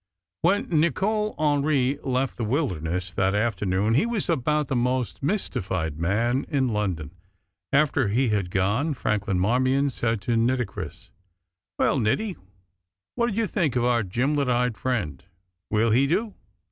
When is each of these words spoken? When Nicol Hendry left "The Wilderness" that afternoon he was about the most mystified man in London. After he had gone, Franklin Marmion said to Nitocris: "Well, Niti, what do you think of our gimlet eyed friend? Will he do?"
When 0.41 0.67
Nicol 0.71 1.35
Hendry 1.37 1.99
left 2.01 2.37
"The 2.37 2.43
Wilderness" 2.43 3.13
that 3.13 3.35
afternoon 3.35 3.93
he 3.93 4.07
was 4.07 4.29
about 4.29 4.67
the 4.67 4.75
most 4.75 5.21
mystified 5.21 5.99
man 5.99 6.43
in 6.49 6.69
London. 6.69 7.11
After 7.71 8.07
he 8.07 8.29
had 8.29 8.49
gone, 8.49 8.95
Franklin 8.95 9.39
Marmion 9.39 9.91
said 9.91 10.19
to 10.21 10.35
Nitocris: 10.35 11.11
"Well, 11.77 11.99
Niti, 11.99 12.35
what 13.13 13.29
do 13.29 13.33
you 13.35 13.45
think 13.45 13.75
of 13.75 13.83
our 13.85 14.01
gimlet 14.01 14.49
eyed 14.49 14.75
friend? 14.75 15.23
Will 15.69 15.91
he 15.91 16.07
do?" 16.07 16.33